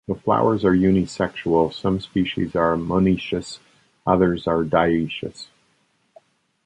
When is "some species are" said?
1.75-2.75